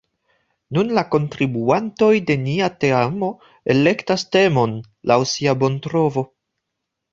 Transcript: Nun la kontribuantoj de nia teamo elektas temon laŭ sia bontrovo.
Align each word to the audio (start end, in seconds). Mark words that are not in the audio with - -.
Nun 0.77 0.87
la 0.99 1.03
kontribuantoj 1.15 2.09
de 2.31 2.37
nia 2.47 2.71
teamo 2.85 3.31
elektas 3.75 4.27
temon 4.39 4.75
laŭ 5.15 5.21
sia 5.37 5.57
bontrovo. 5.63 6.29